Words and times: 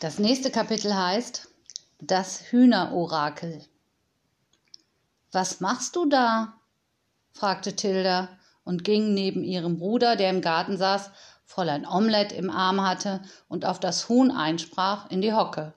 Das 0.00 0.18
nächste 0.18 0.50
Kapitel 0.50 0.96
heißt 0.96 1.46
Das 1.98 2.50
Hühnerorakel. 2.50 3.62
Was 5.30 5.60
machst 5.60 5.94
du 5.94 6.06
da? 6.06 6.54
fragte 7.32 7.76
Tilda 7.76 8.30
und 8.64 8.82
ging 8.82 9.12
neben 9.12 9.44
ihrem 9.44 9.76
Bruder, 9.76 10.16
der 10.16 10.30
im 10.30 10.40
Garten 10.40 10.78
saß, 10.78 11.10
Fräulein 11.44 11.86
Omelett 11.86 12.32
im 12.32 12.48
Arm 12.48 12.80
hatte 12.80 13.20
und 13.46 13.66
auf 13.66 13.78
das 13.78 14.08
Huhn 14.08 14.30
einsprach, 14.30 15.10
in 15.10 15.20
die 15.20 15.34
Hocke. 15.34 15.74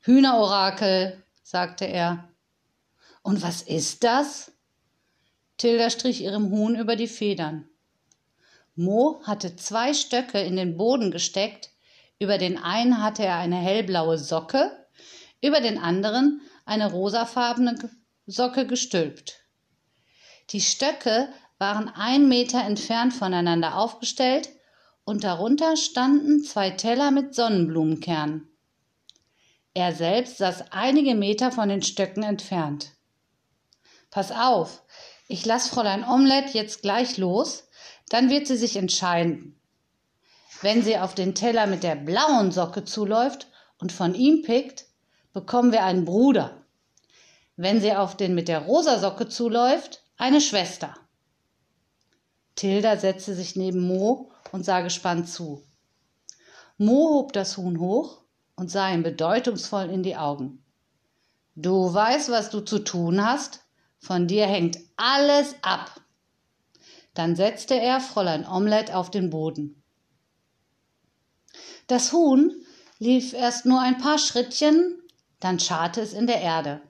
Hühnerorakel, 0.00 1.22
sagte 1.44 1.84
er. 1.84 2.28
Und 3.22 3.40
was 3.42 3.62
ist 3.62 4.02
das? 4.02 4.50
Tilda 5.58 5.90
strich 5.90 6.22
ihrem 6.22 6.50
Huhn 6.50 6.74
über 6.74 6.96
die 6.96 7.06
Federn. 7.06 7.68
Mo 8.74 9.20
hatte 9.22 9.54
zwei 9.54 9.94
Stöcke 9.94 10.40
in 10.40 10.56
den 10.56 10.76
Boden 10.76 11.12
gesteckt, 11.12 11.70
über 12.18 12.38
den 12.38 12.58
einen 12.58 13.02
hatte 13.02 13.24
er 13.24 13.36
eine 13.36 13.56
hellblaue 13.56 14.18
Socke, 14.18 14.70
über 15.42 15.60
den 15.60 15.78
anderen 15.78 16.40
eine 16.64 16.90
rosafarbene 16.90 17.90
Socke 18.26 18.66
gestülpt. 18.66 19.40
Die 20.50 20.60
Stöcke 20.60 21.28
waren 21.58 21.88
ein 21.88 22.28
Meter 22.28 22.62
entfernt 22.62 23.14
voneinander 23.14 23.76
aufgestellt 23.76 24.48
und 25.04 25.24
darunter 25.24 25.76
standen 25.76 26.44
zwei 26.44 26.70
Teller 26.70 27.10
mit 27.10 27.34
Sonnenblumenkernen. 27.34 28.48
Er 29.74 29.92
selbst 29.92 30.38
saß 30.38 30.72
einige 30.72 31.14
Meter 31.14 31.50
von 31.50 31.68
den 31.68 31.82
Stöcken 31.82 32.22
entfernt. 32.22 32.92
Pass 34.10 34.30
auf, 34.30 34.82
ich 35.26 35.44
lass 35.44 35.68
Fräulein 35.68 36.04
Omelette 36.04 36.56
jetzt 36.56 36.82
gleich 36.82 37.16
los, 37.16 37.68
dann 38.08 38.30
wird 38.30 38.46
sie 38.46 38.56
sich 38.56 38.76
entscheiden. 38.76 39.60
Wenn 40.64 40.82
sie 40.82 40.96
auf 40.96 41.14
den 41.14 41.34
Teller 41.34 41.66
mit 41.66 41.82
der 41.82 41.94
blauen 41.94 42.50
Socke 42.50 42.86
zuläuft 42.86 43.48
und 43.76 43.92
von 43.92 44.14
ihm 44.14 44.40
pickt, 44.40 44.86
bekommen 45.34 45.72
wir 45.72 45.84
einen 45.84 46.06
Bruder. 46.06 46.56
Wenn 47.54 47.82
sie 47.82 47.94
auf 47.94 48.16
den 48.16 48.34
mit 48.34 48.48
der 48.48 48.60
rosa 48.60 48.98
Socke 48.98 49.28
zuläuft, 49.28 50.00
eine 50.16 50.40
Schwester. 50.40 50.94
Tilda 52.56 52.96
setzte 52.96 53.34
sich 53.34 53.56
neben 53.56 53.80
Mo 53.86 54.30
und 54.52 54.64
sah 54.64 54.80
gespannt 54.80 55.28
zu. 55.28 55.62
Mo 56.78 57.10
hob 57.10 57.34
das 57.34 57.58
Huhn 57.58 57.78
hoch 57.78 58.22
und 58.56 58.70
sah 58.70 58.90
ihm 58.90 59.02
bedeutungsvoll 59.02 59.90
in 59.90 60.02
die 60.02 60.16
Augen. 60.16 60.64
Du 61.56 61.92
weißt, 61.92 62.30
was 62.30 62.48
du 62.48 62.60
zu 62.60 62.78
tun 62.78 63.22
hast? 63.22 63.60
Von 63.98 64.28
dir 64.28 64.46
hängt 64.46 64.78
alles 64.96 65.56
ab. 65.60 66.00
Dann 67.12 67.36
setzte 67.36 67.74
er 67.78 68.00
Fräulein 68.00 68.46
Omelette 68.46 68.96
auf 68.96 69.10
den 69.10 69.28
Boden. 69.28 69.83
Das 71.86 72.12
Huhn 72.12 72.52
lief 72.98 73.32
erst 73.32 73.66
nur 73.66 73.80
ein 73.80 73.98
paar 73.98 74.18
Schrittchen, 74.18 75.02
dann 75.40 75.60
scharrte 75.60 76.00
es 76.00 76.12
in 76.12 76.26
der 76.26 76.40
Erde. 76.40 76.80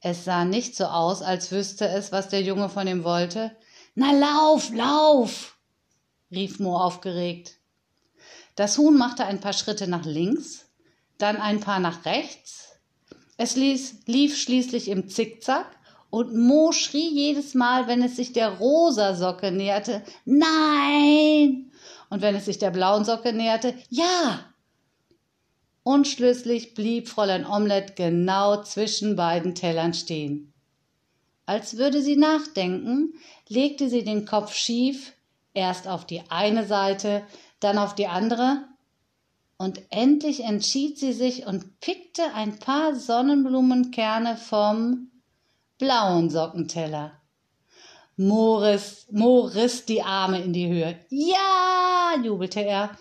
Es 0.00 0.24
sah 0.24 0.44
nicht 0.44 0.74
so 0.74 0.86
aus, 0.86 1.22
als 1.22 1.52
wüsste 1.52 1.86
es, 1.86 2.10
was 2.10 2.28
der 2.28 2.42
Junge 2.42 2.68
von 2.68 2.86
ihm 2.86 3.04
wollte. 3.04 3.56
Na 3.94 4.12
lauf, 4.12 4.72
lauf! 4.72 5.58
rief 6.30 6.58
Mo 6.58 6.76
aufgeregt. 6.76 7.58
Das 8.56 8.78
Huhn 8.78 8.96
machte 8.96 9.24
ein 9.24 9.40
paar 9.40 9.52
Schritte 9.52 9.86
nach 9.86 10.04
links, 10.04 10.66
dann 11.18 11.36
ein 11.36 11.60
paar 11.60 11.78
nach 11.78 12.04
rechts. 12.04 12.70
Es 13.36 13.56
ließ, 13.56 14.06
lief 14.06 14.36
schließlich 14.36 14.88
im 14.88 15.08
Zickzack 15.08 15.66
und 16.10 16.36
Mo 16.36 16.72
schrie 16.72 17.08
jedes 17.08 17.54
Mal, 17.54 17.86
wenn 17.86 18.02
es 18.02 18.16
sich 18.16 18.32
der 18.32 18.58
rosa 18.58 19.14
Socke 19.14 19.50
näherte, 19.50 20.02
Nein! 20.24 21.71
Und 22.12 22.20
wenn 22.20 22.34
es 22.34 22.44
sich 22.44 22.58
der 22.58 22.70
blauen 22.70 23.06
Socke 23.06 23.32
näherte, 23.32 23.74
ja. 23.88 24.44
Und 25.82 26.06
schließlich 26.06 26.74
blieb 26.74 27.08
Fräulein 27.08 27.46
Omelette 27.46 27.94
genau 27.94 28.62
zwischen 28.62 29.16
beiden 29.16 29.54
Tellern 29.54 29.94
stehen. 29.94 30.52
Als 31.46 31.78
würde 31.78 32.02
sie 32.02 32.16
nachdenken, 32.16 33.14
legte 33.48 33.88
sie 33.88 34.04
den 34.04 34.26
Kopf 34.26 34.54
schief, 34.54 35.14
erst 35.54 35.88
auf 35.88 36.06
die 36.06 36.20
eine 36.28 36.66
Seite, 36.66 37.22
dann 37.60 37.78
auf 37.78 37.94
die 37.94 38.08
andere, 38.08 38.62
und 39.56 39.80
endlich 39.88 40.44
entschied 40.44 40.98
sie 40.98 41.14
sich 41.14 41.46
und 41.46 41.80
pickte 41.80 42.34
ein 42.34 42.58
paar 42.58 42.94
Sonnenblumenkerne 42.94 44.36
vom 44.36 45.10
blauen 45.78 46.28
Sockenteller. 46.28 47.21
Morris, 48.16 49.06
Morris 49.10 49.86
die 49.86 50.02
Arme 50.02 50.42
in 50.42 50.52
die 50.52 50.68
Höhe. 50.68 50.98
Ja, 51.08 52.14
jubelte 52.22 52.60
er. 52.60 52.96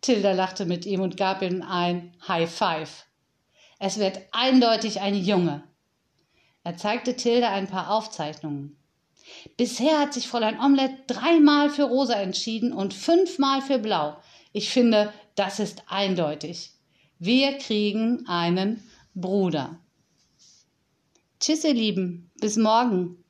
Tilda 0.00 0.32
lachte 0.32 0.66
mit 0.66 0.84
ihm 0.84 1.00
und 1.00 1.16
gab 1.16 1.42
ihm 1.42 1.62
ein 1.62 2.14
High 2.26 2.50
Five. 2.50 3.06
Es 3.78 3.98
wird 3.98 4.20
eindeutig 4.32 5.00
ein 5.00 5.14
Junge. 5.14 5.62
Er 6.64 6.76
zeigte 6.76 7.14
Tilda 7.14 7.50
ein 7.50 7.68
paar 7.68 7.90
Aufzeichnungen. 7.90 8.76
Bisher 9.56 10.00
hat 10.00 10.14
sich 10.14 10.28
Fräulein 10.28 10.60
Omelette 10.60 10.98
dreimal 11.06 11.70
für 11.70 11.84
Rosa 11.84 12.14
entschieden 12.14 12.72
und 12.72 12.94
fünfmal 12.94 13.62
für 13.62 13.78
Blau. 13.78 14.16
Ich 14.52 14.70
finde, 14.70 15.12
das 15.34 15.60
ist 15.60 15.84
eindeutig. 15.86 16.72
Wir 17.18 17.58
kriegen 17.58 18.26
einen 18.26 18.82
Bruder. 19.14 19.78
Tschüss, 21.40 21.64
ihr 21.64 21.74
Lieben. 21.74 22.30
Bis 22.40 22.56
morgen. 22.56 23.24